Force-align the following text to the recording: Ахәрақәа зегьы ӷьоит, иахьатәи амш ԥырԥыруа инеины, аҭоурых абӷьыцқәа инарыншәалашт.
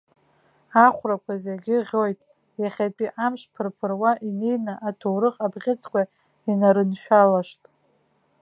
Ахәрақәа 0.85 1.33
зегьы 1.45 1.75
ӷьоит, 1.87 2.19
иахьатәи 2.61 3.13
амш 3.25 3.41
ԥырԥыруа 3.53 4.11
инеины, 4.27 4.73
аҭоурых 4.87 5.35
абӷьыцқәа 5.45 6.01
инарыншәалашт. 6.49 7.61